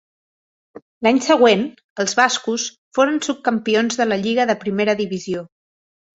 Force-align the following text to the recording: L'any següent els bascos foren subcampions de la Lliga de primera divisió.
L'any 1.07 1.19
següent 1.25 1.61
els 2.05 2.15
bascos 2.21 2.65
foren 2.99 3.21
subcampions 3.27 4.01
de 4.01 4.09
la 4.09 4.19
Lliga 4.25 4.49
de 4.55 4.59
primera 4.67 4.99
divisió. 5.05 5.47